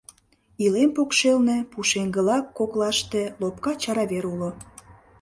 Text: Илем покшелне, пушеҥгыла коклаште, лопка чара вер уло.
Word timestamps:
Илем 0.63 0.89
покшелне, 0.95 1.57
пушеҥгыла 1.71 2.37
коклаште, 2.57 3.21
лопка 3.41 3.71
чара 3.81 4.03
вер 4.11 4.25
уло. 4.33 4.49